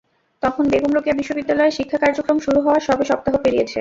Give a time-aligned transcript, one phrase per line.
[0.43, 3.69] তখন বেগম রোকেয়া বিশ্ববিদ্যালয়ের শিক্ষা কার্যক্রম শুরু হওয়ার সবে সপ্তাহ পেরিয়েছে।